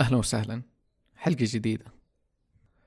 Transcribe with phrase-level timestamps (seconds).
[0.00, 0.62] أهلا وسهلا.
[1.16, 1.84] حلقة جديدة.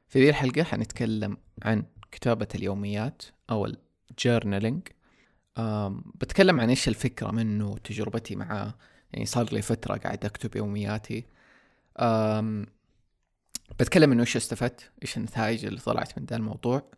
[0.08, 3.68] في ذي الحلقة حنتكلم عن كتابة اليوميات أو
[4.12, 4.88] الجورنالينج.
[6.16, 8.74] بتكلم عن إيش الفكرة منه وتجربتي معاه.
[9.14, 11.26] يعني صار لي فترة قاعد أكتب يومياتي.
[12.00, 12.66] أم
[13.79, 16.91] بتكلم إنه إيش استفدت إيش النتائج اللي طلعت من ذا الموضوع.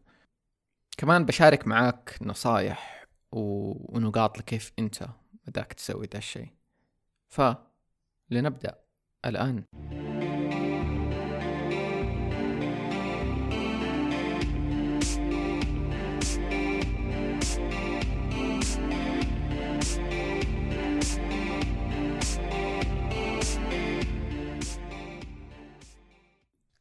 [0.98, 5.08] كمان بشارك معاك نصايح و- ونقاط لكيف أنت
[5.48, 6.50] بدأك تسوي ذا الشيء.
[7.28, 8.81] فلنبدأ.
[9.26, 9.64] الآن.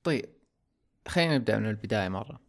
[0.02, 0.24] طيب
[1.08, 2.40] خلينا نبدأ من البداية مرة.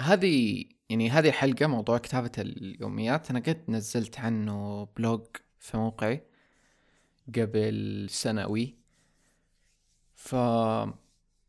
[0.00, 3.30] هذه يعني هذه الحلقة موضوع كتابة اليوميات.
[3.30, 5.26] أنا قد نزلت عنه بلوج
[5.58, 6.31] في موقعي.
[7.36, 8.74] قبل سنوي.
[10.14, 10.34] ف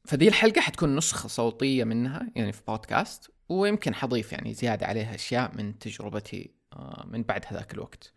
[0.05, 5.55] فدي الحلقة حتكون نسخة صوتية منها يعني في بودكاست ويمكن حضيف يعني زيادة عليها أشياء
[5.55, 8.13] من تجربتي آه، من بعد هذاك الوقت.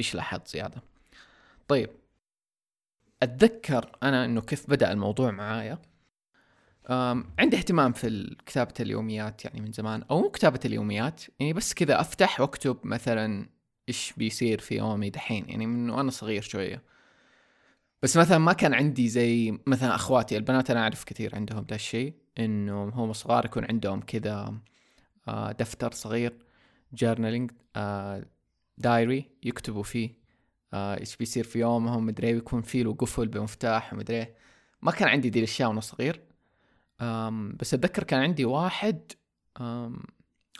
[0.00, 0.82] إيش لاحظت زيادة؟
[1.68, 1.90] طيب.
[3.22, 5.78] أتذكر أنا إنه كيف بدأ الموضوع معايا.
[7.38, 12.00] عندي اهتمام في كتابة اليوميات يعني من زمان أو مو كتابة اليوميات يعني بس كذا
[12.00, 13.48] أفتح وأكتب مثلا
[13.88, 16.82] إيش بيصير في يومي دحين؟ يعني من وأنا صغير شوية.
[18.02, 22.14] بس مثلا ما كان عندي زي مثلا أخواتي البنات أنا أعرف كثير عندهم ذا الشيء
[22.38, 24.54] إنه هم صغار يكون عندهم كذا
[25.28, 26.38] آه، دفتر صغير
[26.92, 27.50] journaling
[28.78, 30.22] diary يكتبوا فيه
[30.74, 34.34] آه، إيش بيصير في يومهم مدري إيه، ويكون فيه له قفل بمفتاح ومدري إيه.
[34.82, 36.22] ما كان عندي دي الأشياء وأنا صغير.
[37.60, 39.12] بس أتذكر كان عندي واحد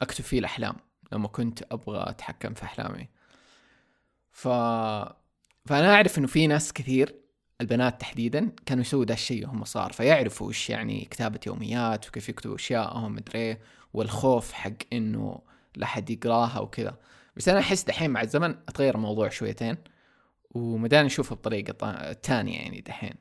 [0.03, 0.75] أكتب فيه الأحلام.
[1.13, 3.09] لما كنت أبغى أتحكم في أحلامي.
[4.31, 4.49] ف
[5.67, 7.15] فأنا أعرف إنه في ناس كثير
[7.61, 9.93] البنات تحديدا كانوا يسووا ذا الشيء وهم صغار.
[9.93, 13.59] فيعرفوا إيش يعني كتابة يوميات وكيف يكتبوا اشياءهم مدري
[13.95, 15.41] والخوف حق إنه
[15.77, 16.99] لا حد يقراها وكذا.
[17.37, 19.77] بس أنا أحس دحين مع الزمن أتغير الموضوع شويتين
[20.51, 23.15] ومداني أشوفه بطريقة تانية يعني دحين.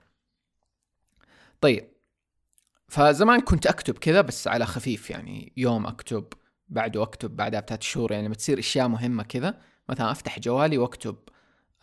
[1.61, 1.91] طيب
[2.87, 6.33] فزمان كنت أكتب كذا بس على خفيف يعني يوم أكتب
[6.71, 11.15] بعده اكتب بعدها بثلاث شهور يعني لما تصير أشياء مهمة كذا مثلا أفتح جوالي وأكتب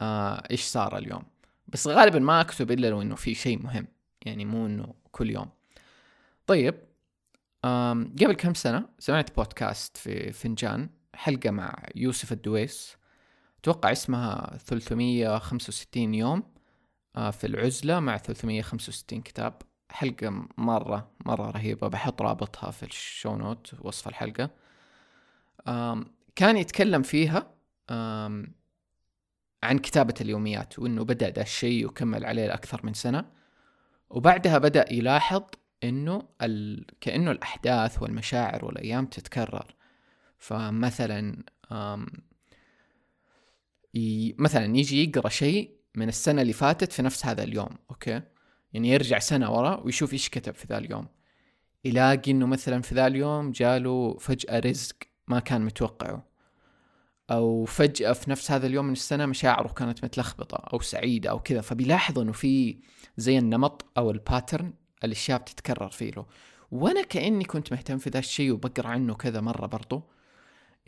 [0.00, 1.22] آه إيش صار اليوم.
[1.69, 3.87] بس غالبا ما أكتب إلا لو إنه في شيء مهم
[4.26, 5.49] يعني مو إنه كل يوم.
[6.47, 6.75] طيب
[8.22, 12.97] قبل كم سنة سمعت بودكاست في فنجان حلقة مع يوسف الدويس.
[13.60, 16.43] أتوقع اسمها 365 يوم
[17.16, 19.62] آه، في العزلة مع 365 كتاب.
[19.91, 21.88] حلقة مرة مرة رهيبة.
[21.88, 24.50] بحط رابطها في ال show note وصف الحلقة.
[26.36, 27.54] كان يتكلم فيها
[29.62, 33.30] عن كتابة اليوميات وإنه بدأ ده الشيء وكمل عليه لأكثر من سنة.
[34.10, 35.42] وبعدها بدأ يلاحظ
[35.84, 36.86] إنه ال...
[37.00, 39.74] كأنه الأحداث والمشاعر والأيام تتكرر.
[40.38, 41.44] فمثلا
[43.94, 44.34] ي...
[44.38, 48.22] مثلا يجي يقرأ شيء من السنة اللي فاتت في نفس هذا اليوم أوكي؟
[48.72, 51.08] يعني يرجع سنة ورا ويشوف إيش كتب في ذا اليوم.
[51.84, 54.96] يلاقي إنه مثلا في ذا اليوم جاله فجأة رزق
[55.28, 56.28] ما كان متوقعه.
[57.31, 61.61] أو فجأة في نفس هذا اليوم من السنة مشاعره كانت متلخبطة أو سعيدة أو كذا.
[61.61, 62.78] فبيلاحظ إنه في
[63.16, 64.72] زي النمط أو ال pattern
[65.05, 66.27] الأشياء بتتكرر فيه له.
[66.71, 70.03] وأنا كأني كنت مهتم في ذا الشيء وبقرأ عنه كذا مرة برضو.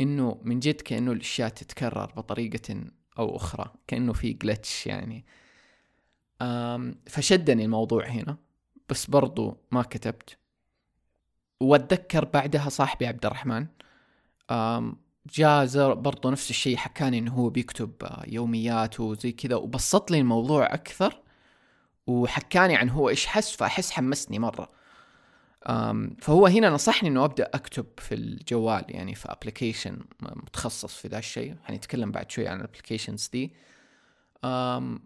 [0.01, 2.85] إنه من جد كأنه الأشياء تتكرر بطريقة
[3.19, 3.73] أو أخرى.
[3.87, 5.25] كأنه في جلتش يعني.
[7.07, 8.37] فشدني الموضوع هنا.
[8.89, 10.37] بس برضو ما كتبت.
[11.61, 13.67] وأتذكر بعدها صاحبي عبد الرحمن.
[15.35, 20.75] جاء برضو نفس الشيء حكاني إنه هو بيكتب آه، يوميات وزي كذا وبسط لي الموضوع
[20.75, 21.21] أكثر
[22.07, 24.71] وحكاني عن هو إيش حس فأحس حمسني مرة.
[26.21, 31.57] فهو هنا نصحني إنه أبدأ أكتب في الجوال يعني في application متخصص في ذا الشيء.
[31.65, 33.53] حنتكلم بعد شوي عن ال applications دي.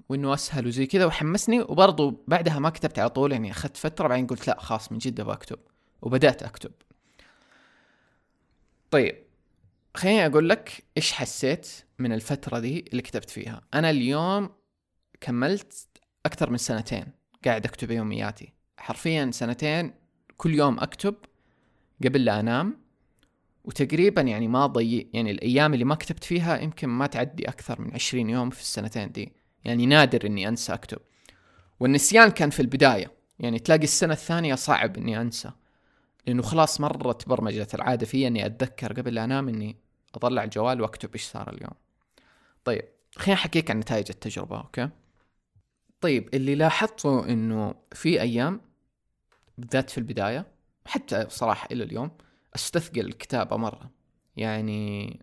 [0.08, 1.60] وإنه أسهل وزي كذا وحمسني.
[1.60, 5.20] وبرضه بعدها ما كتبت على طول يعني أخذت فترة بعدين قلت لا خلاص من جد
[5.20, 5.58] أبغى أكتب.
[6.02, 6.72] وبدأت أكتب.
[8.90, 9.23] طيب.
[9.96, 11.68] خليني أقول لك إيش حسيت
[11.98, 13.60] من الفترة دي اللي كتبت فيها.
[13.74, 14.50] أنا اليوم
[15.20, 15.86] كملت
[16.26, 17.06] أكثر من سنتين
[17.44, 18.52] قاعد أكتب يومياتي.
[18.76, 19.94] حرفيا سنتين
[20.36, 21.14] كل يوم أكتب
[22.04, 22.84] قبل لا أنام
[23.64, 27.94] وتقريبا يعني ما ضيع يعني الأيام اللي ما كتبت فيها يمكن ما تعدي أكثر من
[27.94, 29.32] عشرين يوم في السنتين دي.
[29.64, 30.98] يعني نادر إني أنسى أكتب.
[31.80, 33.12] والنسيان كان في البداية.
[33.38, 35.50] يعني تلاقي السنة الثانية صعب إني أنسى.
[36.26, 39.83] لأنه خلاص مرة تبرمجت العادة في إني أتذكر قبل لا أنام إني
[40.16, 41.74] أطلع الجوال وأكتب إيش صار اليوم.
[42.64, 42.84] طيب
[43.16, 44.88] خليني أحكيك عن نتائج التجربة أوكي؟
[46.00, 48.60] طيب اللي لاحظته إنه في أيام
[49.58, 50.46] بالذات في البداية
[50.86, 52.10] حتى صراحة إلى اليوم
[52.54, 53.90] أستثقل الكتابة مرة.
[54.36, 55.20] يعني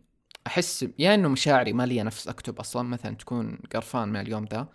[0.47, 4.67] أحس يا إنه مشاعري ما لي نفس أكتب أصلا مثلا تكون قرفان من اليوم ذا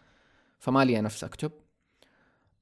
[0.59, 1.53] فما لي نفس أكتب.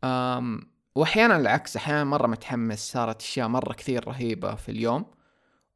[0.04, 5.04] أم واحيانا العكس أحيانا مرة متحمس صارت أشياء مرة كثير رهيبة في اليوم.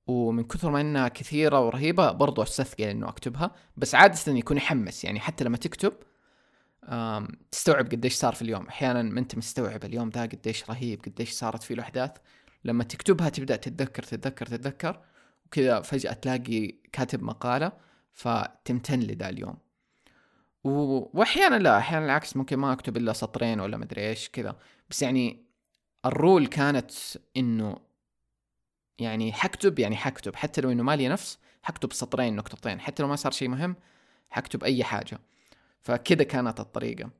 [0.08, 3.54] ومن كثر ما إنها كثيرة ورهيبة برضو أستثقل إنه أكتبها.
[3.76, 5.92] بس عادة يكون يحمس يعني حتى لما تكتب
[7.50, 8.66] تستوعب قديش صار في اليوم.
[8.66, 12.10] أحيانا ما أنت مستوعب اليوم ذا قديش رهيب قديش صارت فيه الأحداث.
[12.64, 15.00] لما تكتبها تبدأ تتذكر تتذكر تتذكر
[15.46, 17.72] وكذا فجأة تلاقي كاتب مقالة
[18.12, 19.56] فتمتن لذا اليوم.
[20.64, 24.56] واحيانا لا أحيانا العكس ممكن ما أكتب إلا سطرين ولا مدري إيش كذا.
[24.90, 25.44] بس يعني
[26.06, 26.90] الرول كانت
[27.36, 27.87] إنه
[28.98, 30.36] يعني حكتب يعني حكتب.
[30.36, 32.80] حتى لو إنه مالي نفس حكتب سطرين نقطتين.
[32.80, 33.76] حتى لو ما صار شيء مهم
[34.30, 35.18] حكتب أي حاجة.
[35.80, 37.10] فكذا كانت الطريقة.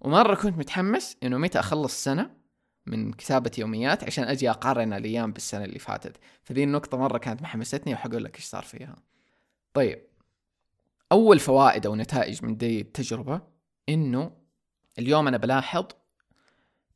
[0.00, 2.30] ومرة كنت متحمس إنه متى أخلص سنة
[2.86, 6.16] من كتابة يوميات عشان أجي أقارن الأيام بالسنة اللي فاتت.
[6.42, 8.96] فذي النقطة مرة كانت محمستني وحقول لك إيش صار فيها.
[9.74, 9.98] طيب.
[11.12, 13.40] أول فوائد أو نتائج من دي التجربة
[13.88, 14.32] إنه
[14.98, 15.86] اليوم أنا بلاحظ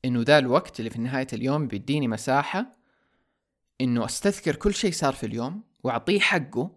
[0.05, 2.77] إنه ذا الوقت اللي في نهاية اليوم بيديني مساحة
[3.81, 6.71] إنه أستذكر كل شيء صار في اليوم وأعطيه حقه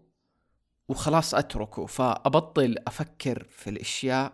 [0.87, 4.33] وخلاص أتركه فأبطل أفكر في الأشياء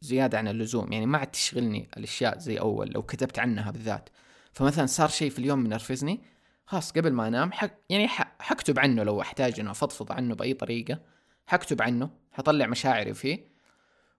[0.00, 0.92] زيادة عن اللزوم.
[0.92, 4.08] يعني ما عاد تشغلني الأشياء زي أول لو كتبت عنها بالذات.
[4.52, 6.20] فمثلا صار شيء في اليوم منرفزني
[6.66, 8.08] خلاص قبل ما أنام حك يعني
[8.38, 11.00] حكتب عنه لو أحتاج إنه أفضفض عنه بأي طريقة.
[11.46, 13.50] حكتب عنه حطلع مشاعري فيه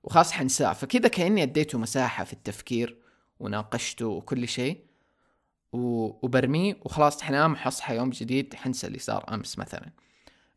[0.04, 0.74] وخلاص حنساه.
[0.74, 2.98] فكذا كأني أديته مساحة في التفكير
[3.40, 4.91] وناقشته وكل شيء.
[5.74, 9.92] وبرميه وخلاص حنام حصحى يوم جديد حنسى اللي صار أمس مثلا.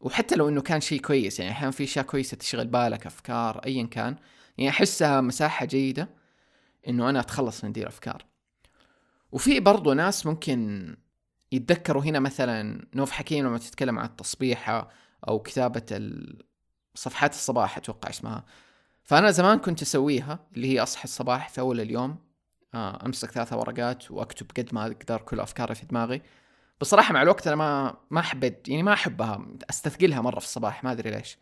[0.00, 3.86] وحتى لو إنه كان شيء كويس يعني أحيانا في أشياء كويسة تشغل بالك أفكار ايا
[3.86, 4.16] كان.
[4.58, 6.08] يعني أحسها مساحة جيدة
[6.88, 8.24] إنه أنا أتخلص من دي الافكار
[9.32, 10.96] وفي برضو ناس ممكن
[11.52, 14.90] يتذكروا هنا مثلا نوف حكيم لما تتكلم عن التصبيحة
[15.28, 16.10] أو كتابة
[16.94, 18.44] صفحات الصباح أتوقع اسمها.
[19.04, 22.16] فأنا زمان كنت أسويها اللي هي أصحى الصباح في أول اليوم
[22.74, 26.22] آه، أمسك ثلاثة ورقات وأكتب قد ما أقدر كل أفكاري في دماغي.
[26.80, 30.92] بصراحة مع الوقت أنا ما ما حبيت يعني ما أحبها أستثقلها مرة في الصباح ما
[30.92, 31.38] أدري ليش.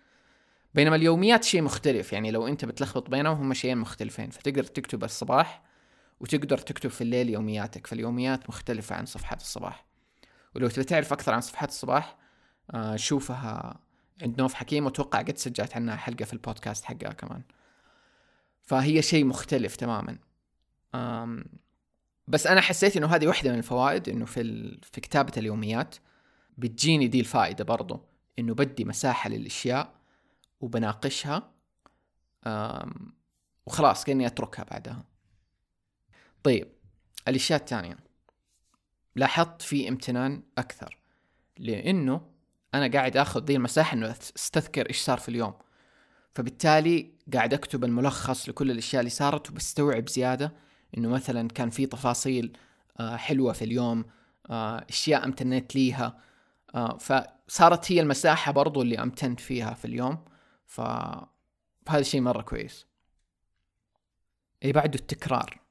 [0.75, 5.62] بينما اليوميات شيء مختلف يعني لو أنت بتلخبط بينهم هم شيئين مختلفين فتقدر تكتب الصباح
[6.20, 9.85] وتقدر تكتب في الليل يومياتك فاليوميات مختلفة عن صفحات الصباح.
[10.55, 12.17] ولو تبي تعرف أكثر عن صفحات الصباح
[12.70, 13.81] آه شوفها
[14.23, 17.43] عند نوف حكيم وأتوقع قد سجلت عنها حلقة في البودكاست حقها كمان.
[18.62, 20.19] فهي شيء مختلف تماما.
[22.28, 24.80] بس أنا حسيت إنه هذه واحدة من الفوائد إنه في ال...
[24.82, 25.96] في كتابة اليوميات
[26.58, 28.04] بتجيني دي الفائدة برضو
[28.38, 29.94] إنه بدي مساحة للأشياء
[30.60, 31.52] وبناقشها
[33.66, 35.04] وخلاص كأني أتركها بعدها.
[36.42, 36.68] طيب
[37.28, 37.96] الأشياء الثانية.
[39.16, 40.98] لاحظت في امتنان أكثر
[41.58, 42.30] لأنه
[42.74, 45.54] أنا قاعد آخذ ذي المساحة إنه أستذكر إيش صار في اليوم.
[46.34, 50.52] فبالتالي قاعد أكتب الملخص لكل الأشياء اللي صارت وبستوعب زيادة
[50.98, 52.56] إنه مثلا كان في تفاصيل
[53.00, 54.04] آه، حلوة في اليوم
[54.50, 56.18] آه، أشياء امتنيت ليها
[56.74, 60.24] آه، فصارت هي المساحة برضو اللي امتنت فيها في اليوم.
[60.66, 62.86] فهذا شيء مرة كويس.
[64.62, 65.62] اللي بعده التكرار.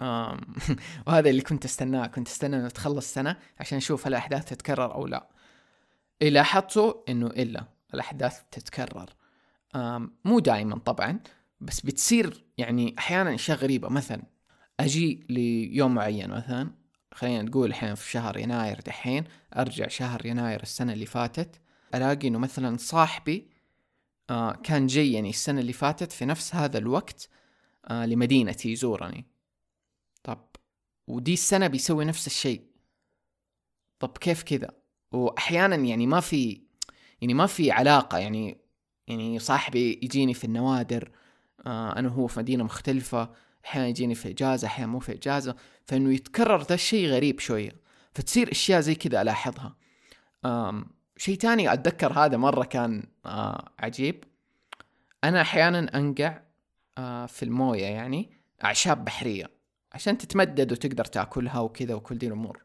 [1.06, 2.06] وهذا اللي كنت أستناه.
[2.06, 5.28] كنت أستنى إنه تخلص سنة عشان أشوف هل الأحداث تتكرر أو لا.
[6.22, 9.10] اللي لاحظته إنه إلا الأحداث تتكرر.
[10.24, 11.20] مو دائما طبعا
[11.60, 14.22] بس بتصير يعني أحيانا أشياء غريبة مثلا
[14.80, 16.70] أجي ليوم معين مثلا
[17.14, 19.24] خلينا نقول الحين في شهر يناير دحين
[19.56, 21.60] أرجع شهر يناير السنة اللي فاتت
[21.94, 23.50] ألاقي إنه مثلا صاحبي
[24.30, 27.28] آه كان جاي يعني السنة اللي فاتت في نفس هذا الوقت
[27.88, 29.26] آه لمدينتي يزورني.
[30.22, 30.46] طب
[31.06, 32.62] ودي السنة بيسوي نفس الشيء.
[33.98, 34.70] طب كيف كذا؟
[35.12, 36.62] وأحيانا يعني ما في
[37.20, 38.60] يعني ما في علاقة يعني
[39.06, 41.10] يعني صاحبي يجيني في النوادر
[41.66, 43.30] أنا وهو في مدينة مختلفة
[43.64, 45.56] أحيانا يجيني في إجازة أحيانا مو في إجازة.
[45.86, 47.72] فإنه يتكرر ذا الشيء غريب شوية.
[48.12, 49.76] فتصير أشياء زي كذا ألاحظها.
[51.16, 54.24] شيء تاني أتذكر هذا مرة كان آه عجيب.
[55.24, 56.40] أنا أحيانا أنقع
[56.98, 58.30] آه في الموية يعني
[58.64, 59.50] أعشاب بحرية
[59.92, 62.62] عشان تتمدد وتقدر تأكلها وكذا وكل دي الأمور.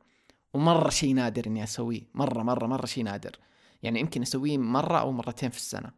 [0.53, 2.01] ومرة شيء نادر إني أسويه.
[2.13, 3.39] مرة مرة مرة شيء نادر.
[3.83, 5.91] يعني يمكن أسويه مرة أو مرتين في السنة.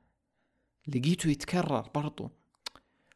[0.88, 2.32] لقيته يتكرر برضو.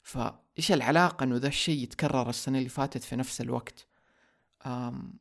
[0.03, 3.87] فايش العلاقة إنه ذا الشيء يتكرر السنة اللي فاتت في نفس الوقت؟
[4.65, 5.13] أم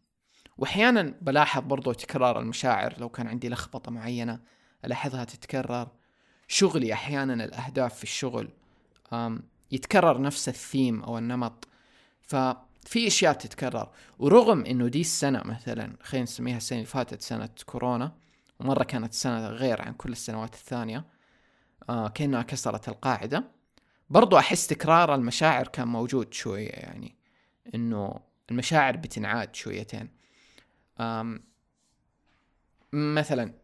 [0.58, 4.40] واحيانا بلاحظ برضو تكرار المشاعر لو كان عندي لخبطة معينة
[4.84, 5.88] ألاحظها تتكرر.
[6.48, 8.48] شغلي أحيانا الأهداف في الشغل
[9.12, 11.68] أم يتكرر نفس الثيم أو النمط.
[12.20, 13.90] ففي أشياء تتكرر.
[14.18, 18.12] ورغم إنه دي السنة مثلا خلينا نسميها السنة اللي فاتت سنة كورونا
[18.60, 21.04] ومرة كانت سنة غير عن كل السنوات الثانية
[21.88, 23.59] آه كأنها كسرت القاعدة.
[24.10, 27.16] برضو أحس تكرار المشاعر كان موجود شوية يعني
[27.74, 30.08] إنه المشاعر بتنعاد شويتين.
[32.92, 33.54] مثلا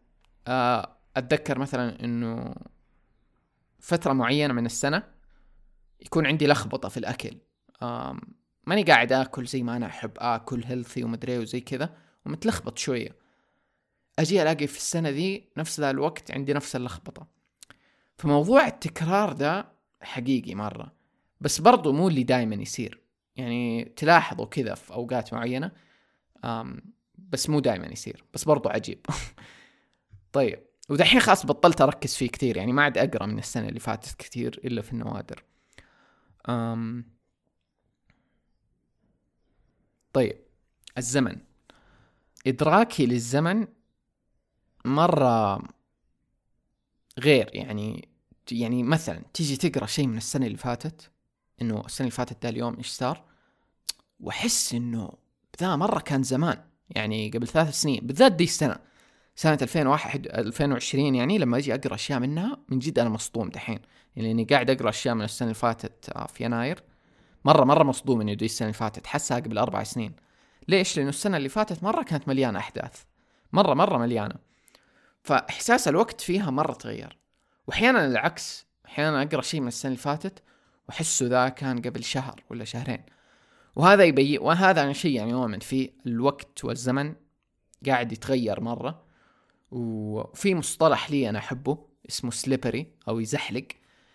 [0.47, 2.55] آه أتذكر مثلا إنه
[3.79, 5.03] فترة معينة من السنة
[6.01, 7.37] يكون عندي لخبطة في الأكل.
[7.83, 8.21] آم
[8.65, 13.15] ماني قاعد آكل زي ما أنا أحب آكل healthy ومدري وزي كذا ومتلخبط شوية.
[14.19, 17.27] أجي ألاقي في السنة ذي نفس ذا الوقت عندي نفس اللخبطة.
[18.17, 20.91] فموضوع التكرار ده حقيقي مرة.
[21.41, 23.01] بس برضو مو اللي دائما يصير.
[23.35, 25.71] يعني تلاحظوا كذا في أوقات معينة
[27.17, 28.23] بس مو دائما يصير.
[28.33, 29.05] بس برضو عجيب.
[30.33, 32.57] طيب ودحين خلاص بطلت أركز فيه كثير.
[32.57, 35.43] يعني ما عاد أقرأ من السنة اللي فاتت كثير إلا في النوادر.
[36.49, 37.05] أم
[40.13, 40.37] طيب
[40.97, 41.37] الزمن.
[42.47, 43.67] ادراكي للزمن
[44.85, 45.63] مرة
[47.19, 47.49] غير.
[47.53, 48.07] يعني
[48.51, 51.11] يعني مثلا تيجي تقرأ شيء من السنة اللي فاتت
[51.61, 53.23] إنه السنة اللي فاتت ده اليوم إيش صار؟
[54.19, 55.11] وأحس إنه
[55.61, 56.57] ذا مرة كان زمان
[56.89, 58.79] يعني قبل ثلاث سنين بالذات دي السنة
[59.35, 63.79] سنة 2001 2020 يعني لما أجي أقرأ أشياء منها من جد أنا مصدوم دحين.
[64.15, 66.83] يعني إني قاعد أقرأ أشياء من السنة اللي فاتت آه، في يناير
[67.45, 70.15] مرة مرة مصدوم انه دي السنة اللي فاتت حسها قبل أربع سنين.
[70.67, 73.03] ليش؟ لأنه السنة اللي فاتت مرة كانت مليانة أحداث
[73.53, 74.35] مرة مرة مليانة.
[75.23, 77.17] فإحساس الوقت فيها مرة تغير.
[77.67, 80.43] وأحيانا العكس أحيانا أقرأ شيء من السنة اللي فاتت
[80.87, 83.03] وأحسه ذا كان قبل شهر ولا شهرين.
[83.75, 87.15] وهذا يبين وهذا أنا شيء يعني اؤمن فيه الوقت والزمن
[87.85, 89.03] قاعد يتغير مرة.
[89.71, 93.67] وفي مصطلح لي أنا أحبه اسمه سليبري أو يزحلق.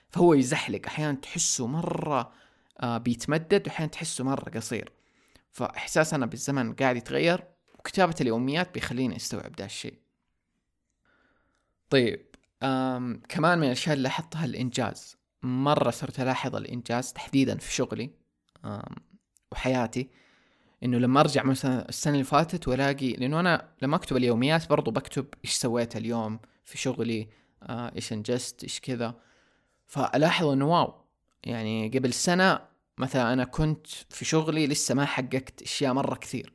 [0.09, 2.32] فهو يزحلق أحيانا تحسه مرة
[2.80, 4.92] آه بيتمدد وأحيانا تحسه مرة قصير.
[5.52, 7.44] فإحساس أنا بالزمن قاعد يتغير
[7.78, 9.94] وكتابة اليوميات بيخليني أستوعب ده الشيء.
[11.90, 12.32] طيب
[13.28, 15.16] كمان من الأشياء اللي لاحظتها الإنجاز.
[15.42, 18.11] مرة صرت ألاحظ الإنجاز تحديدا في شغلي
[19.52, 20.09] وحياتي
[20.83, 25.26] إنه لما أرجع مثلا السنة اللي فاتت وألاقي لأنه أنا لما أكتب اليوميات برضو بكتب
[25.45, 27.28] إيش سويت اليوم في شغلي
[27.62, 29.14] آه إيش أنجزت إيش كذا.
[29.87, 30.95] فألاحظ إنه واو
[31.45, 32.61] يعني قبل سنة
[32.99, 36.52] مثلا أنا كنت في شغلي لسه ما حققت أشياء مرة كثير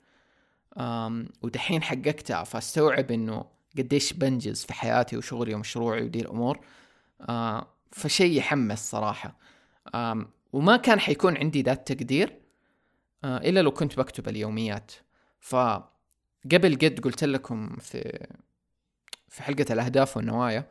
[0.78, 3.46] آم ودحين حققتها فأستوعب إنه
[3.78, 6.60] قديش بنجز في حياتي وشغلي ومشروعي ودي الأمور.
[7.22, 9.38] آه فشيء يحمس صراحة.
[9.96, 12.40] آم وما كان حيكون عندي ذا التقدير
[13.24, 14.92] آه إلا لو كنت بكتب اليوميات.
[15.40, 18.28] فقبل قد قلت لكم في
[19.30, 20.68] في حلقة الأهداف والنوايا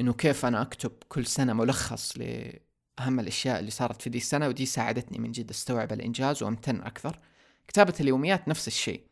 [0.00, 4.66] إنه كيف أنا أكتب كل سنة ملخص لأهم الأشياء اللي صارت في دي السنة ودي
[4.66, 7.18] ساعدتني من جد أستوعب الإنجاز وأمتن أكثر.
[7.68, 9.04] كتابة اليوميات نفس الشيء.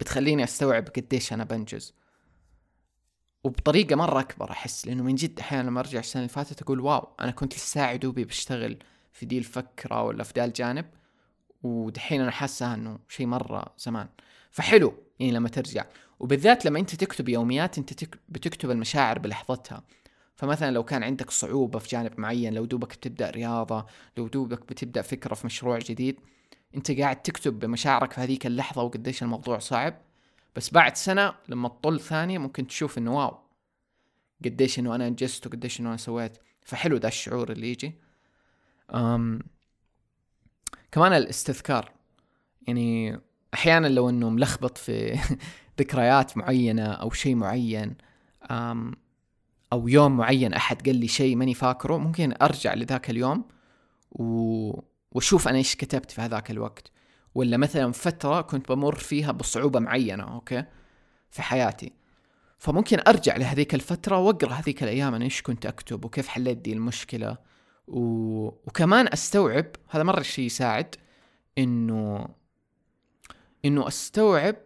[0.00, 1.94] بتخليني أستوعب قديش أنا بنجز.
[3.44, 7.08] وبطريقة مرة أكبر أحس لأنه من جد أحيانا لما أرجع السنة اللي فاتت أقول واو
[7.20, 8.78] أنا كنت لسه دوبي بشتغل
[9.12, 10.84] في دي الفكرة ولا في ذا الجانب
[11.62, 14.08] ودحين أنا حاسة إنه شيء مرة زمان.
[14.50, 15.84] فحلو يعني لما ترجع.
[16.20, 18.18] وبالذات لما أنت تكتب يوميات أنت تك...
[18.28, 19.84] بتكتب المشاعر بلحظتها.
[20.36, 25.02] فمثلا لو كان عندك صعوبة في جانب معين لو دوبك بتبدأ رياضة لو دوبك بتبدأ
[25.02, 26.20] فكرة في مشروع جديد
[26.74, 29.94] انت قاعد تكتب بمشاعرك في هذيك اللحظة وقديش الموضوع صعب
[30.56, 33.38] بس بعد سنة لما تطل ثانية ممكن تشوف إنه wow
[34.44, 36.38] قديش إنه أنا أنجزت وقديش إنه أنا سويت.
[36.64, 37.94] فحلو ذا الشعور اللي يجي.
[38.94, 39.40] أم
[40.92, 41.92] كمان الاستذكار.
[42.66, 43.20] يعني
[43.54, 45.18] أحيانا لو إنه ملخبط في
[45.80, 47.94] ذكريات معينة أو شيء معين
[48.50, 48.92] أم
[49.72, 53.44] أو يوم معين أحد قال لي شيء ماني فاكره ممكن أرجع لذاك اليوم
[54.12, 54.89] و...
[55.12, 56.90] وأشوف أنا إيش كتبت في هذاك الوقت.
[57.34, 60.64] ولا مثلا فترة كنت بمر فيها بصعوبة معينة أوكي
[61.30, 61.92] في حياتي.
[62.58, 67.36] فممكن أرجع لهذيك الفترة وأقرأ هذيك الأيام أنا إيش كنت أكتب وكيف حليت دي المشكلة.
[67.88, 68.00] و...
[68.46, 70.94] وكمان أستوعب هذا مرة شيء يساعد
[71.58, 72.28] إنه
[73.64, 74.56] إنه أستوعب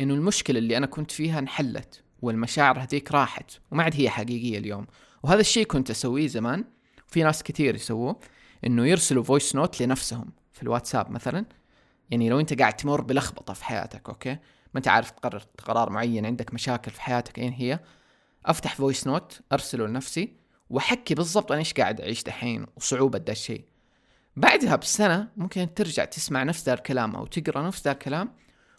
[0.00, 4.86] إنه المشكلة اللي أنا كنت فيها انحلت والمشاعر هذيك راحت وما عاد هي حقيقية اليوم.
[5.22, 6.64] وهذا الشيء كنت أسويه زمان
[7.06, 8.20] في ناس كثير يسووه.
[8.66, 11.46] إنه يرسلوا voice note لنفسهم في الواتساب مثلا.
[12.10, 14.30] يعني لو أنت قاعد تمر بلخبطة في حياتك أوكي؟
[14.74, 17.80] ما أنت عارف تقرر قرار معين عندك مشاكل في حياتك أين هي؟
[18.46, 20.32] أفتح voice note أرسله لنفسي
[20.70, 23.64] وأحكي بالضبط أنا إيش قاعد أعيش دحين وصعوبة ده الشيء.
[24.36, 28.32] بعدها بسنة ممكن ترجع تسمع نفس ذا الكلام أو تقرأ نفس ذا الكلام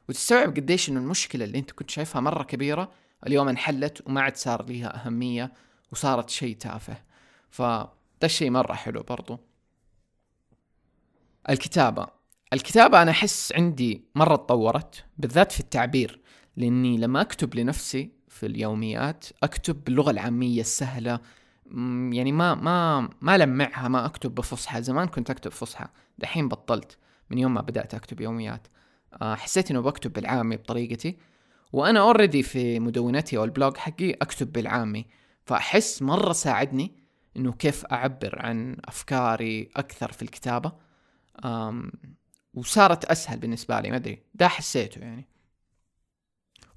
[0.10, 2.92] وتستوعب قديش إنه المشكلة اللي أنت كنت شايفها مرة كبيرة
[3.28, 5.54] اليوم انحلت وما عاد صار لها أهمية
[5.92, 6.98] وصارت شيء تافه.
[7.50, 7.90] فذا
[8.24, 9.40] الشيء مرة حلو برضو.
[11.50, 12.08] الكتابة.
[12.54, 16.22] الكتابة أنا أحس عندي مرة تطورت بالذات في التعبير
[16.58, 21.20] لأني لما أكتب لنفسي في اليوميات أكتب باللغة العامية السهلة
[22.12, 24.82] يعني ما ما ما لمعها ما أكتب بفصحى.
[24.82, 26.98] زمان كنت أكتب فصحى دحين بطلت
[27.30, 28.68] من يوم ما بدأت أكتب يوميات.
[29.22, 31.18] آه، حسيت إنه بكتب بالعامي بطريقتي
[31.74, 35.06] وأنا أوريدي في مدونتي أو البلوج حقي أكتب بالعامي.
[35.46, 37.04] فأحس مرة ساعدني
[37.38, 40.72] إنه كيف أعبر عن أفكاري أكثر في الكتابة.
[42.54, 45.28] وصارت أسهل بالنسبة لي ما أدري ده حسيته يعني.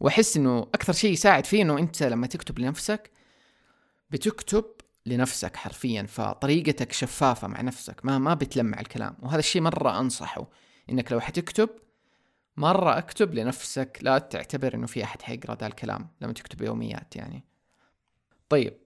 [0.01, 3.11] وأحس إنه أكثر شيء يساعد فيه إنه أنت لما تكتب لنفسك
[4.11, 4.65] بتكتب
[5.07, 9.17] لنفسك حرفيا فطريقتك شفافة مع نفسك ما ما بتلمع الكلام.
[9.23, 10.47] وهذا الشيء مرة أنصحه
[10.91, 11.69] إنك لو حتكتب
[12.57, 17.45] مرة أكتب لنفسك لا تعتبر إنه في أحد حيقرأ ذا الكلام لما تكتب يوميات يعني.
[18.49, 18.77] طيب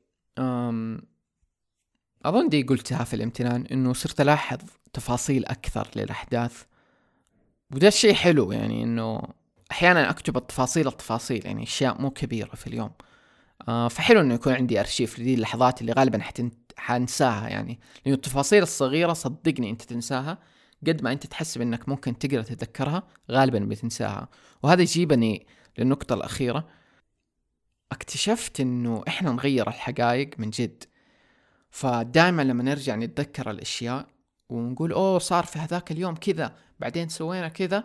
[2.24, 4.58] أظن دي قلتها في الامتنان إنه صرت ألاحظ
[4.92, 6.62] تفاصيل أكثر للأحداث.
[7.74, 9.22] وده الشيء حلو يعني إنه
[9.70, 12.90] أحيانا أكتب التفاصيل التفاصيل يعني أشياء مو كبيرة في اليوم.
[13.68, 16.20] آه فحلو إنه يكون عندي أرشيف لدي اللحظات اللي غالبا
[16.76, 17.80] حنساها يعني.
[18.04, 20.38] لأنه التفاصيل الصغيرة صدقني أنت تنساها.
[20.86, 24.28] قد ما أنت تحسب انك ممكن تقدر تتذكرها غالبا بتنساها.
[24.62, 25.46] وهذا يجيبني
[25.78, 26.68] للنقطة الأخيرة.
[27.92, 30.84] اكتشفت إنه إحنا نغير الحقائق من جد.
[31.70, 34.06] فدائما لما نرجع نتذكر الأشياء
[34.48, 37.84] ونقول أوه صار في هذاك اليوم كذا بعدين سوينا كذا.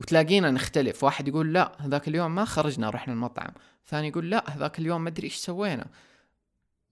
[0.00, 1.04] وتلاقينا نختلف.
[1.04, 3.50] واحد يقول لا هذاك اليوم ما خرجنا رحنا المطعم.
[3.86, 5.86] ثاني يقول لا هذاك اليوم ما أدري إيش سوينا.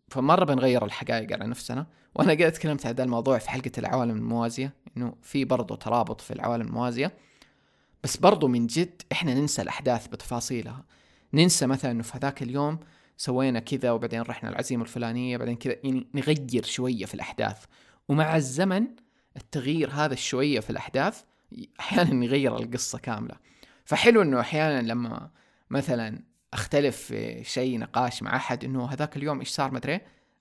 [0.09, 1.87] فمرة بنغير الحقائق على نفسنا.
[2.15, 6.33] وأنا قد تكلمت عن هذا الموضوع في حلقة العوالم الموازية إنه في برضه ترابط في
[6.33, 7.13] العوالم الموازية.
[8.05, 10.85] بس برضه من جد إحنا ننسى الأحداث بتفاصيلها.
[11.35, 12.79] ننسى مثلا إنه في هذاك اليوم
[13.19, 17.65] سوينا كذا وبعدين رحنا العزيمة الفلانية بعدين كذا يعني نغير شوية في الأحداث.
[18.09, 18.87] ومع الزمن
[19.37, 21.23] التغيير هذا الشوية في الأحداث
[21.81, 23.35] أحيانا يغير القصة كاملة.
[23.85, 25.31] فحلو إنه أحيانا لما
[25.71, 30.01] مثلا أختلف في شيء نقاش مع أحد إنه هذاك اليوم إيش صار؟ مدري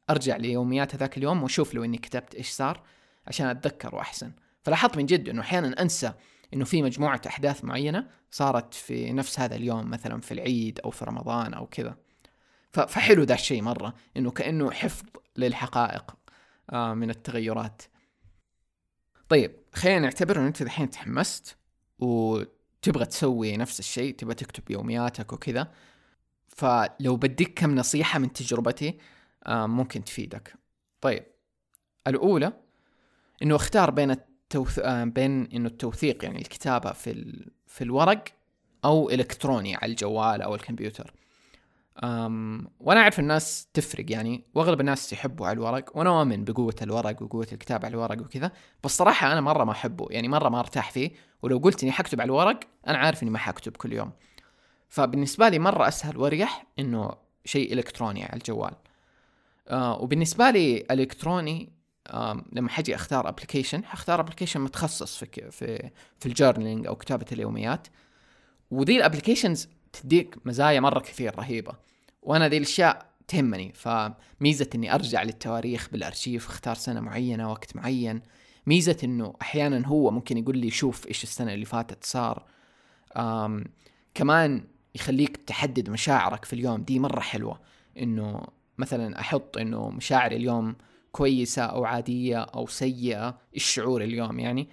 [0.09, 2.81] أرجع ليوميات هذاك اليوم وأشوف لو إني كتبت إيش صار
[3.27, 4.31] عشان أتذكر أحسن
[4.63, 6.13] فلاحظت من جد إنه أحيانا أنسى
[6.53, 11.05] إنه في مجموعة أحداث معينة صارت في نفس هذا اليوم مثلا في العيد أو في
[11.05, 11.97] رمضان أو كذا.
[12.85, 15.05] فحلو ذا الشيء مرة إنه كأنه حفظ
[15.37, 16.15] للحقائق
[16.69, 17.81] آه من التغيرات.
[19.29, 21.57] طيب خلينا نعتبر إنه أنت الحين تحمست
[21.99, 25.71] وتبغى تسوي نفس الشيء تبغى تكتب يومياتك وكذا
[26.47, 28.97] فلو بديك كم نصيحة من تجربتي
[29.45, 30.53] آه ممكن تفيدك.
[31.01, 31.23] طيب
[32.07, 32.53] الأولى
[33.43, 34.79] إنه اختار بين التوث...
[34.79, 37.51] آه بين إنه التوثيق يعني الكتابة في ال...
[37.67, 38.23] في الورق
[38.85, 41.13] أو إلكتروني على الجوال أو الكمبيوتر.
[42.03, 47.21] أم وأنا أعرف الناس تفرق يعني وأغلب الناس يحبوا على الورق وأنا اؤمن بقوة الورق
[47.21, 48.51] وقوة الكتابه على الورق وكذا
[48.83, 52.21] بس صراحة أنا مرة ما أحبه يعني مرة ما أرتاح فيه ولو قلت إني حكتب
[52.21, 54.11] على الورق أنا عارف إني ما حكتب كل يوم.
[54.89, 57.11] فبالنسبة لي مرة أسهل وأريح إنه
[57.45, 58.73] شيء إلكتروني على الجوال.
[59.67, 61.73] آه وبالنسبة لي إلكتروني
[62.07, 67.25] آه لما حجي أختار application حختار application متخصص في في في ال journaling أو كتابة
[67.31, 67.87] اليوميات.
[68.71, 69.69] وذي ال applications
[70.01, 71.73] تديك مزايا مرة كثير رهيبة.
[72.21, 78.21] وأنا ذي الأشياء تهمني فميزة إني أرجع للتواريخ بالأرشيف أختار سنة معينة وقت معين.
[78.67, 82.45] ميزة إنه أحيانا هو ممكن يقول لي شوف إيش السنة اللي فاتت صار.
[83.17, 83.63] آم
[84.13, 86.83] كمان يخليك تحدد مشاعرك في اليوم.
[86.83, 87.59] دي مرة حلوة.
[87.97, 88.41] إنه
[88.77, 90.75] مثلا أحط إنه مشاعري اليوم
[91.11, 93.37] كويسة أو عادية أو سيئة.
[93.55, 94.69] إيش شعوري اليوم يعني؟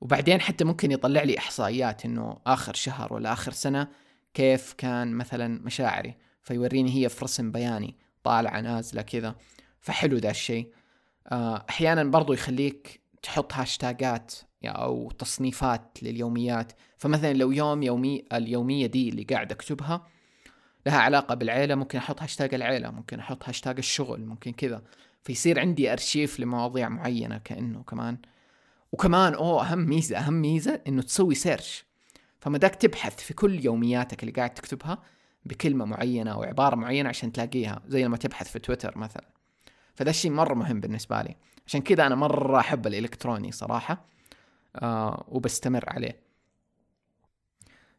[0.00, 3.88] وبعدين حتى ممكن يطلع لي إحصائيات إنه آخر شهر ولا آخر سنة
[4.34, 9.34] كيف كان مثلا مشاعري فيوريني هي في رسم بياني طالعة نازلة كذا.
[9.80, 10.72] فحلو ذا الشيء.
[11.26, 16.72] آه، أحيانا برضو يخليك تحط هاشتاجات أو تصنيفات لليوميات.
[16.96, 20.06] فمثلا لو يوم يومي اليومية دي اللي قاعد أكتبها
[20.86, 24.82] لها علاقة بالعيلة ممكن أحط هاشتاج العيلة ممكن أحط هاشتاج الشغل ممكن كذا.
[25.22, 28.18] فيصير عندي أرشيف لمواضيع معينة كأنه كمان.
[28.92, 31.89] وكمان أوه أهم ميزة أهم ميزة إنه تسوي search
[32.40, 35.02] فمداك تبحث في كل يومياتك اللي قاعد تكتبها
[35.44, 39.28] بكلمة معينة أو عبارة معينة عشان تلاقيها زي لما تبحث في تويتر مثلا.
[39.94, 41.36] فده الشيء مرة مهم بالنسبة لي.
[41.66, 44.04] عشان كذا أنا مرة أحب الإلكتروني صراحة
[44.76, 46.20] آه وبستمر عليه.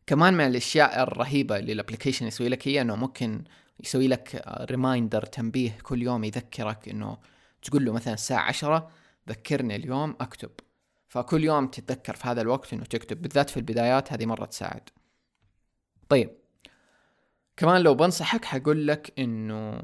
[0.08, 3.44] كمان من الأشياء الرهيبة اللي ال application يسوي لك هي أنه ممكن
[3.80, 7.18] يسوي لك reminder تنبيه كل يوم يذكرك أنه
[7.62, 8.92] تقول له مثلا الساعة عشرة
[9.30, 10.52] ذكرني اليوم أكتب.
[11.12, 14.90] فكل يوم تتذكر في هذا الوقت إنه تكتب بالذات في البدايات هذه مرة تساعد.
[16.10, 16.30] طيب.
[17.58, 19.82] كمان لو بنصحك حقول لك إنه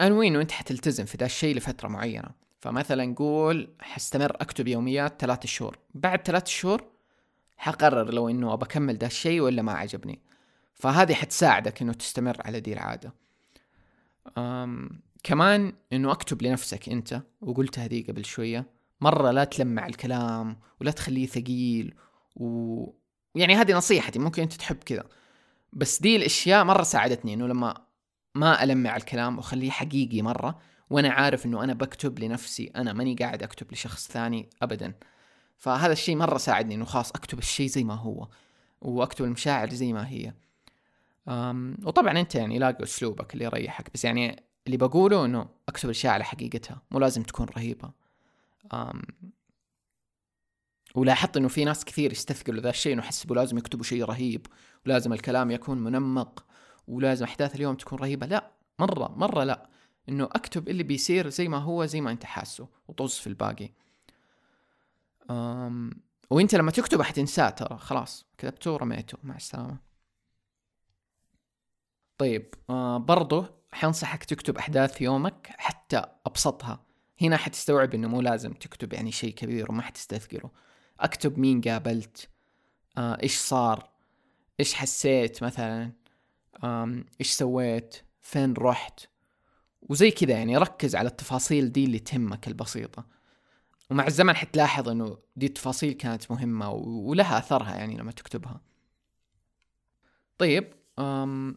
[0.00, 5.46] انوي انه انت حتلتزم في ذا الشيء لفترة معينة؟ فمثلا قول حستمر أكتب يوميات ثلاث
[5.46, 5.78] شهور.
[5.94, 6.84] بعد ثلاث شهور
[7.56, 10.20] حقرر لو إنه بكمل ذا الشيء ولا ما عجبني.
[10.74, 13.14] فهذه حتساعدك إنه تستمر على دي العادة.
[14.38, 20.90] أم كمان إنه أكتب لنفسك أنت وقلت هذه قبل شوية مرة لا تلمع الكلام ولا
[20.90, 21.94] تخليه ثقيل
[22.36, 22.86] و
[23.34, 25.04] يعني هذه نصيحتي ممكن أنت تحب كذا.
[25.72, 27.74] بس دي الأشياء مرة ساعدتني إنه لما
[28.34, 30.58] ما ألمع الكلام وأخليه حقيقي مرة
[30.90, 34.94] وأنا عارف إنه أنا بكتب لنفسي أنا ماني قاعد أكتب لشخص ثاني ابدا.
[35.56, 38.28] فهذا الشيء مرة ساعدني إنه خلاص أكتب الشيء زي ما هو
[38.80, 40.32] وأكتب المشاعر زي ما هي.
[41.28, 46.12] أم وطبعا أنت يعني لاقي أسلوبك اللي يريحك بس يعني اللي بقوله إنه أكتب الأشياء
[46.12, 47.84] على حقيقتها مو لازم تكون رهيبة.
[47.88, 47.92] أم
[50.94, 54.46] ولاحظت إنه في ناس كثير يستثقلوا ذا الشيء إنه يحسبوا لازم يكتبوا شيء رهيب
[54.86, 56.44] ولازم الكلام يكون منمق
[56.86, 58.26] ولازم أحداث اليوم تكون رهيبة.
[58.26, 59.68] لا مرة مرة لا.
[60.08, 63.70] إنه أكتب اللي بيصير زي ما هو زي ما أنت حاسه وطز في الباقي.
[65.30, 65.90] أم
[66.30, 67.78] وأنت لما تكتبه حتنساه ترى.
[67.78, 69.18] خلاص كتبته ورميته.
[69.22, 69.78] مع السلامة.
[72.18, 76.91] طيب آه برضو حنصحك تكتب أحداث يومك حتى أبسطها.
[77.22, 80.50] هنا حتستوعب إنه مو لازم تكتب يعني شيء كبير وما حتستثقله
[81.00, 82.28] أكتب مين قابلت
[82.98, 83.90] آه إيش صار
[84.60, 85.92] إيش حسيت مثلا
[87.20, 89.00] إيش سويت فين رحت؟
[89.82, 93.06] وزي كذا يعني ركز على التفاصيل دي اللي تهمك البسيطة.
[93.90, 98.60] ومع الزمن حتلاحظ إنه دي التفاصيل كانت مهمة ولها أثرها يعني لما تكتبها.
[100.38, 100.74] طيب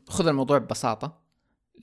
[0.07, 1.21] خذ الموضوع ببساطة.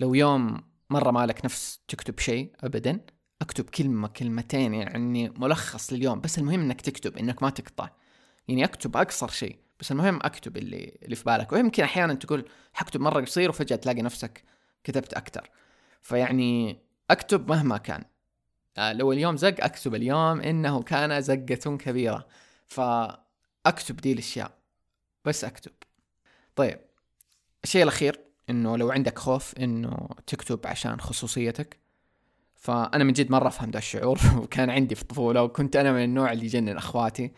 [0.01, 3.01] لو يوم مرة مالك نفس تكتب شيء ابدا
[3.43, 7.89] أكتب كلمة كلمتين يعني ملخص لليوم بس المهم إنك تكتب إنك ما تقطع.
[8.49, 11.53] يعني أكتب أقصر شيء بس المهم أكتب اللي اللي في بالك.
[11.53, 14.45] ويمكن أحيانا تقول حكتب مرة قصير وفجأة تلاقي نفسك
[14.85, 15.51] كتبت أكثر
[16.03, 16.79] فيعني
[17.11, 18.05] أكتب مهما كان.
[18.79, 22.27] آه لو اليوم زق أكتب اليوم إنه كان زقة كبيرة.
[22.69, 24.59] فأكتب دي الأشياء
[25.25, 25.73] بس أكتب.
[26.57, 26.81] طيب
[27.65, 31.82] الشيء الأخير إنه لو عندك خوف إنه تكتب عشان خصوصيتك
[32.63, 36.45] فأنا من جد مرة فهمت الشعور وكان عندي في الطفولة وكنت أنا من النوع اللي
[36.45, 37.33] يجنن أخواتي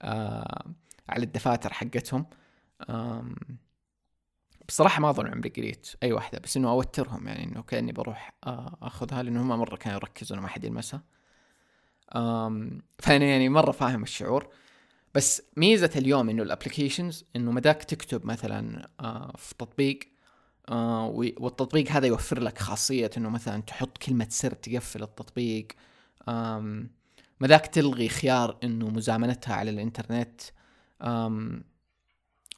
[0.00, 0.64] آه
[1.08, 2.26] على الدفاتر حقتهم.
[4.68, 8.78] بصراحة ما أظن عمري قريت أي واحدة بس إنه أوترهم يعني إنه كأني بروح آه،
[8.82, 11.02] أخذها لأنه هم مرة كانوا يركزون ما حد يلمسها
[12.98, 14.48] فأنا يعني مرة فاهم الشعور.
[15.14, 19.98] بس ميزة اليوم إنه ال applications إنه مداك تكتب مثلا آه، في تطبيق
[20.68, 25.68] آه، والتطبيق هذا يوفر لك خاصية إنه مثلا تحط كلمة سر تقفل التطبيق.
[27.40, 30.40] مداك تلغي خيار إنه مزامنتها على الإنترنت.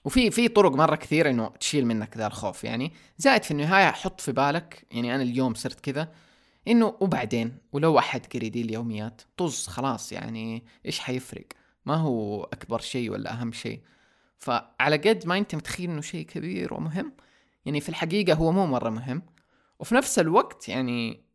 [0.05, 2.64] وفي في طرق مرة كثير إنه تشيل منك ذا الخوف.
[2.64, 6.12] يعني زائد في النهاية حط في بالك يعني أنا اليوم صرت كذا
[6.69, 11.45] إنه وبعدين ولو أحد قري دي اليوميات طز خلاص يعني إيش حيفرق؟
[11.87, 13.81] ما هو أكبر شيء ولا أهم شيء.
[14.38, 17.12] فعلى قد ما أنت متخيل إنه شيء كبير ومهم
[17.66, 19.22] يعني في الحقيقة هو مو مرة مهم.
[19.79, 21.26] وفي نفس الوقت يعني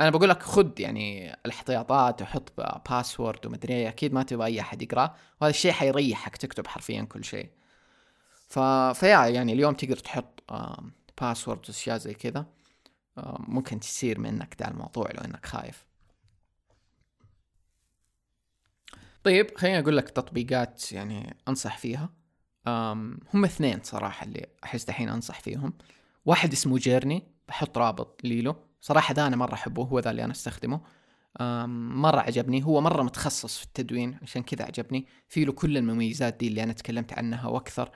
[0.00, 2.52] أنا بقول لك خذ يعني الاحتياطات وحط
[2.90, 5.14] باسورد ومدري إيه أكيد ما تبغى أي أحد يقرأ.
[5.40, 7.50] وهذا الشيء حيريحك تكتب حرفيا كل شيء.
[8.48, 8.58] ف...
[8.98, 10.44] فيا يعني اليوم تقدر تحط
[11.20, 12.46] password وأشياء زي كذا.
[13.38, 15.86] ممكن تشيل منك ذا الموضوع لو إنك خايف.
[19.24, 22.17] طيب خليني أقول لك تطبيقات يعني أنصح فيها.
[23.34, 25.72] هم اثنين صراحة اللي أحس دحين أنصح فيهم.
[26.24, 28.56] واحد اسمه Journey بحط رابط له.
[28.80, 30.80] صراحة ذا أنا مرة أحبه هو ذا اللي أنا أستخدمه.
[32.00, 32.64] مرة عجبني.
[32.64, 35.06] هو مرة متخصص في التدوين عشان كذا عجبني.
[35.28, 37.90] في له كل المميزات دي اللي أنا تكلمت عنها وأكثر.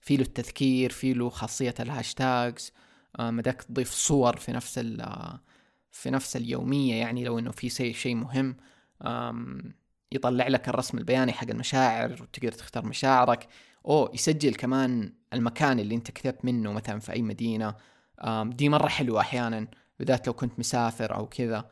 [0.00, 2.72] في له التذكير في له خاصية الهاشتاجز.
[3.20, 4.78] مداك تضيف صور في نفس
[5.90, 8.56] في نفس اليومية يعني لو إنه في شيء مهم.
[10.14, 13.48] يطلع لك الرسم البياني حق المشاعر وتقدر تختار مشاعرك
[13.86, 17.74] أو يسجل كمان المكان اللي أنت كتبت منه مثلا في أي مدينة.
[18.44, 19.66] دي مرة حلوة أحيانا
[19.98, 21.70] بالذات لو كنت مسافر أو كذا.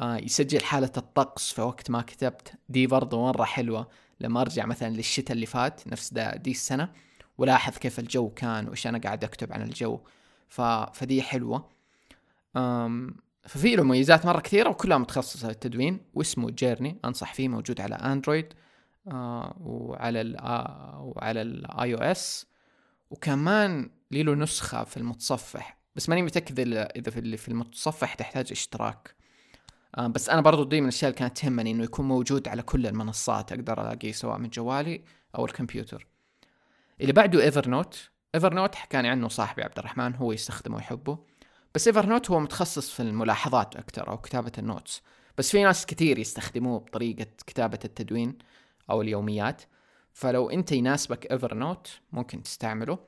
[0.00, 2.52] آه، يسجل حالة الطقس في وقت ما كتبت.
[2.68, 3.88] دي برضو مرة حلوة.
[4.20, 6.92] لما أرجع مثلا للشتاء اللي فات نفس دا دي السنة
[7.38, 10.00] ولاحظ كيف الجو كان وإيش أنا قاعد أكتب عن الجو.
[10.48, 10.60] ف...
[10.60, 11.68] فدي حلوة.
[13.42, 18.54] ففي له مميزات مرة كثيرة وكلها متخصصة للتدوين واسمه Journey أنصح فيه موجود على Android
[19.08, 22.46] آه وعلى ال آه وعلى ال iOS
[23.10, 26.60] وكمان له نسخة في المتصفح بس ماني متأكد
[26.96, 29.14] إذا في في المتصفح تحتاج اشتراك.
[29.98, 32.86] آه بس أنا برضو دي من الأشياء اللي كانت تهمني إنه يكون موجود على كل
[32.86, 36.06] المنصات أقدر ألاقيه سواء من جوالي أو الكمبيوتر.
[37.00, 41.18] اللي بعده Evernote Evernote حكاني عنه صاحبي عبد الرحمن هو يستخدمه ويحبه.
[41.74, 45.02] بس Evernote هو متخصص في الملاحظات أكثر أو كتابة ال notes.
[45.38, 48.38] بس في ناس كثير يستخدموه بطريقة كتابة التدوين
[48.90, 49.62] أو اليوميات.
[50.12, 52.98] فلو أنت يناسبك Evernote ممكن تستعمله.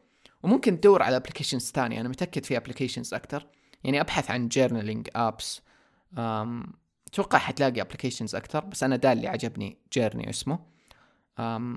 [0.42, 3.46] وممكن تدور على applications ثانية أنا متأكد في applications أكثر
[3.84, 5.60] يعني أبحث عن journaling apps
[7.08, 9.78] أتوقع حتلاقي applications أكثر بس أنا ده اللي عجبني.
[9.92, 10.58] Journey اسمه.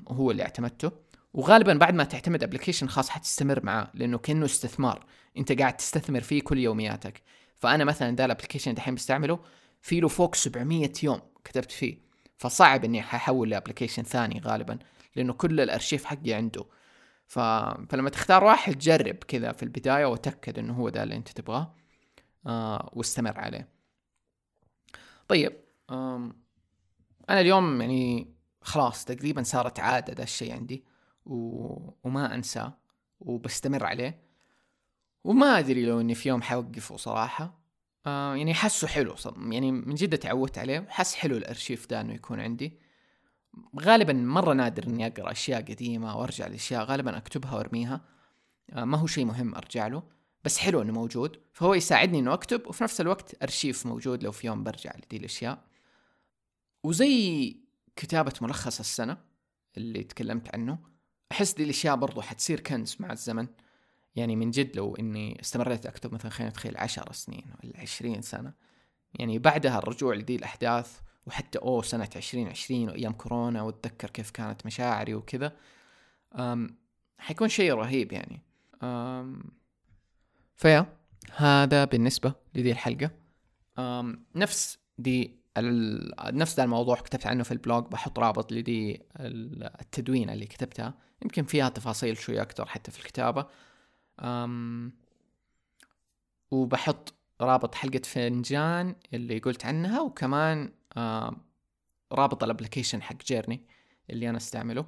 [0.07, 0.91] هو اللي اعتمدته.
[1.35, 5.05] وغالبا بعد ما تعتمد application خاص حتستمر معاه لأنه كأنه استثمار.
[5.37, 7.21] أنت قاعد تستثمر فيه كل يومياتك.
[7.57, 9.39] فأنا مثلا ده ال application دحين بستعمله
[9.81, 11.97] في له فوق 700 يوم كتبت فيه.
[12.37, 14.79] فصعب إني ححول ل application ثاني غالبا
[15.15, 16.65] لأنه كل الأرشيف حقي عنده.
[17.27, 17.39] ف...
[17.89, 21.75] فلما تختار واحد جرب كذا في البداية وتأكد إنه هو ده اللي أنت تبغاه
[22.47, 23.67] آه واستمر عليه.
[25.27, 25.53] طيب
[25.91, 26.33] آم...
[27.29, 30.94] أنا اليوم يعني خلاص تقريبا صارت عادة ده الشيء عندي.
[31.25, 31.35] و...
[32.03, 32.77] وما انساه
[33.19, 34.25] وبستمر عليه.
[35.23, 37.59] وما أدري لو إني في يوم حوقفه صراحة.
[38.05, 40.85] آه يعني حسه حلو يعني من جد تعودت عليه.
[40.89, 42.79] حس حلو الأرشيف ده إنه يكون عندي.
[43.79, 48.01] غالبا مرة نادر إني أقرأ أشياء قديمة وارجع لأشياء غالبا أكتبها وأرميها.
[48.69, 50.03] آه ما هو شيء مهم أرجع له.
[50.43, 51.39] بس حلو إنه موجود.
[51.53, 55.63] فهو يساعدني إنه أكتب وفي نفس الوقت أرشيف موجود لو في يوم برجع لدي الأشياء.
[56.83, 57.57] وزي
[57.95, 59.17] كتابة ملخص السنة
[59.77, 60.94] اللي تكلمت عنه.
[61.31, 63.47] أحس دي الأشياء برضو حتصير كنز مع الزمن.
[64.15, 68.53] يعني من جد لو إني استمريت اكتب مثلا خلينا نتخيل عشر سنين ولا عشرين سنة.
[69.13, 74.65] يعني بعدها الرجوع لدي الأحداث وحتى أوه سنة عشرين عشرين وأيام كورونا وأتذكر كيف كانت
[74.65, 75.55] مشاعري وكذا.
[77.17, 78.41] حيكون شيء رهيب يعني.
[78.83, 79.43] أم
[80.55, 80.97] فيا
[81.35, 83.11] هذا بالنسبة لدي الحلقة.
[83.79, 90.45] أم نفس دي نفس ذا الموضوع كتبت عنه في البلوج بحط رابط لدي التدوين اللي
[90.45, 90.93] كتبتها.
[91.21, 93.47] يمكن فيها تفاصيل شوي أكتر حتى في الكتابة.
[94.19, 94.93] أم
[96.51, 100.71] وبحط رابط حلقة فنجان اللي قلت عنها وكمان
[102.11, 103.67] رابط ال application حق Journey
[104.09, 104.85] اللي أنا أستعمله.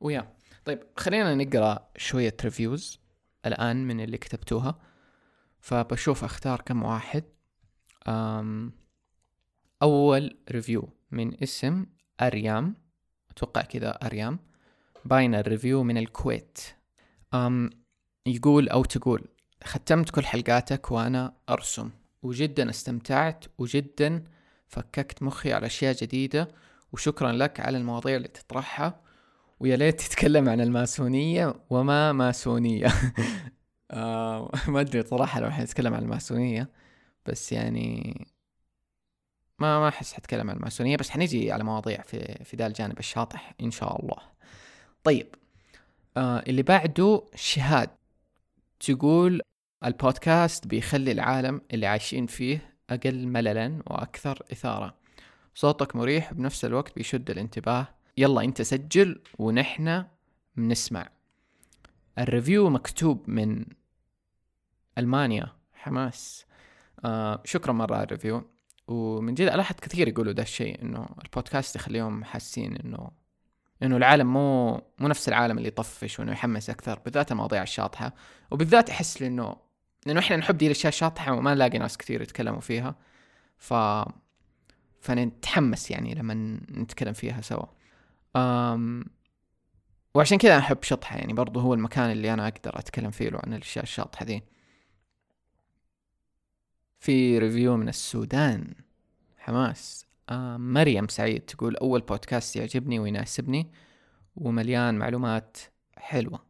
[0.00, 0.34] و yeah.
[0.64, 3.00] طيب خلينا نقرأ شوية reviews
[3.46, 4.78] الآن من اللي كتبتوها.
[5.60, 7.24] فبشوف أختار كم واحد.
[8.08, 8.72] أم
[9.82, 11.86] أول review من اسم
[12.20, 12.74] أريام.
[13.30, 14.38] أتوقع كذا أريام.
[15.04, 16.58] باين ال review من الكويت.
[17.34, 17.70] أم
[18.26, 19.24] يقول أو تقول
[19.64, 21.90] ختمت كل حلقاتك وأنا أرسم.
[22.22, 24.24] وجدا استمتعت وجدا
[24.66, 26.48] فككت مخي على أشياء جديدة.
[26.92, 29.00] وشكرا لك على المواضيع اللي تطرحها.
[29.60, 32.88] ويا ليت تتكلم عن الماسونية وما ماسونية.
[33.90, 36.70] آه ما أدري صراحة لو حنتكلم عن الماسونية.
[37.26, 38.26] بس يعني
[39.58, 43.54] ما ما أحس حتكلم عن الماسونية بس حنيجي على مواضيع في في ذا الجانب الشاطح
[43.60, 44.16] إن شاء الله.
[45.04, 45.26] طيب
[46.16, 47.90] آه اللي بعده شهاد
[48.80, 49.40] تقول
[49.84, 54.94] البودكاست بيخلي العالم اللي عايشين فيه أقل مللا وأكثر إثارة.
[55.54, 57.88] صوتك مريح بنفس الوقت بيشد الانتباه.
[58.16, 60.04] يلا أنت سجل ونحن
[60.56, 61.08] بنسمع.
[62.18, 63.64] ال review مكتوب من
[64.98, 65.52] ألمانيا.
[65.74, 66.46] حماس.
[67.04, 68.57] آه شكرا مرة على الريفيو.
[68.88, 73.10] ومن جد ألاحظ كثير يقولوا ده الشيء إنه البودكاست يخليهم حاسين إنه
[73.82, 78.12] إنه العالم مو مو نفس العالم اللي يطفش وإنه يحمس أكثر بالذات المواضيع الشاطحة.
[78.50, 79.56] وبالذات أحس لأنه
[80.06, 82.94] لإنه إحنا نحب دي الأشياء الشاطحة وما نلاقي ناس كثير يتكلموا فيها.
[83.58, 83.74] ف
[85.00, 86.34] فنتحمس يعني لما
[86.70, 87.66] نتكلم فيها سوا.
[88.36, 89.04] أم...
[90.14, 93.82] وعشان كذا أحب شطحة يعني برضو هو المكان اللي أنا أقدر أتكلم فيه عن الأشياء
[93.82, 94.42] الشاطحة ذي.
[96.98, 98.74] في review من السودان.
[99.38, 100.06] حماس.
[100.28, 103.66] آه مريم سعيد تقول أول بودكاست يعجبني ويناسبني
[104.36, 105.56] ومليان معلومات
[105.96, 106.42] حلوة.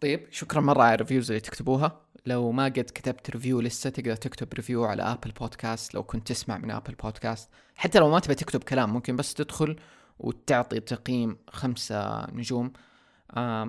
[0.00, 2.00] طيب شكرا مرة على ال reviews اللي تكتبوها.
[2.26, 6.58] لو ما قد كتبت review لسه تقدر تكتب review على Apple Podcast لو كنت تسمع
[6.58, 9.76] من Apple Podcast حتى لو ما تبي تكتب كلام ممكن بس تدخل
[10.18, 12.72] وتعطي تقييم خمسة نجوم.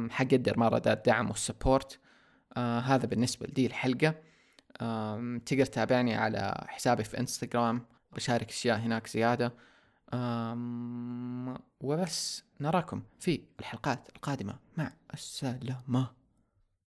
[0.09, 1.99] حقدر مرة ده الدعم والسبورت
[2.57, 4.15] آه هذا بالنسبة لدي الحلقة.
[5.45, 7.85] تقدر تتابعني على حسابي في إنستغرام
[8.15, 9.53] بشارك أشياء هناك زيادة.
[11.81, 14.59] وبس نراكم في الحلقات القادمة.
[14.77, 16.24] مع السلامة.